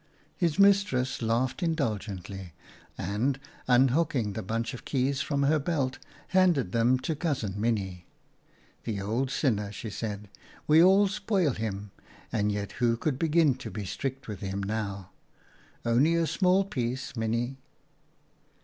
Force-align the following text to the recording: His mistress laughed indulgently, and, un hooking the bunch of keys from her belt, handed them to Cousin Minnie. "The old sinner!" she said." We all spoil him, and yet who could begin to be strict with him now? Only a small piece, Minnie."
His 0.35 0.57
mistress 0.57 1.21
laughed 1.21 1.61
indulgently, 1.61 2.53
and, 2.97 3.39
un 3.67 3.89
hooking 3.89 4.33
the 4.33 4.41
bunch 4.41 4.73
of 4.73 4.83
keys 4.83 5.21
from 5.21 5.43
her 5.43 5.59
belt, 5.59 5.99
handed 6.29 6.71
them 6.71 6.97
to 7.01 7.15
Cousin 7.15 7.53
Minnie. 7.55 8.07
"The 8.83 8.99
old 8.99 9.29
sinner!" 9.29 9.71
she 9.71 9.91
said." 9.91 10.27
We 10.67 10.81
all 10.83 11.07
spoil 11.07 11.51
him, 11.51 11.91
and 12.31 12.51
yet 12.51 12.71
who 12.81 12.97
could 12.97 13.19
begin 13.19 13.53
to 13.57 13.69
be 13.69 13.85
strict 13.85 14.27
with 14.27 14.39
him 14.39 14.63
now? 14.63 15.11
Only 15.85 16.15
a 16.15 16.25
small 16.25 16.65
piece, 16.65 17.15
Minnie." 17.15 17.59